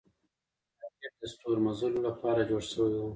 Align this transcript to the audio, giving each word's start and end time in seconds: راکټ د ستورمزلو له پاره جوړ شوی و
راکټ 0.81 1.13
د 1.19 1.23
ستورمزلو 1.33 1.99
له 2.05 2.11
پاره 2.21 2.43
جوړ 2.49 2.61
شوی 2.71 2.93
و 2.99 3.05